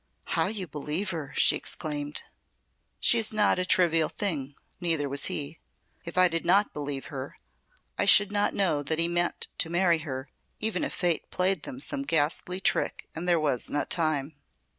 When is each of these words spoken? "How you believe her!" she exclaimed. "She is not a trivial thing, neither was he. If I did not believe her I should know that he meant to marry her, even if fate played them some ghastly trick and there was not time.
"How 0.33 0.47
you 0.47 0.65
believe 0.65 1.11
her!" 1.11 1.31
she 1.37 1.55
exclaimed. 1.55 2.23
"She 2.99 3.19
is 3.19 3.31
not 3.31 3.59
a 3.59 3.65
trivial 3.67 4.09
thing, 4.09 4.55
neither 4.79 5.07
was 5.07 5.25
he. 5.25 5.59
If 6.05 6.17
I 6.17 6.27
did 6.27 6.43
not 6.43 6.73
believe 6.73 7.05
her 7.13 7.37
I 7.99 8.05
should 8.05 8.31
know 8.31 8.81
that 8.81 8.97
he 8.97 9.07
meant 9.07 9.47
to 9.59 9.69
marry 9.69 9.99
her, 9.99 10.27
even 10.59 10.83
if 10.83 10.91
fate 10.91 11.29
played 11.29 11.61
them 11.61 11.79
some 11.79 12.01
ghastly 12.01 12.59
trick 12.59 13.09
and 13.13 13.29
there 13.29 13.39
was 13.39 13.69
not 13.69 13.91
time. 13.91 14.33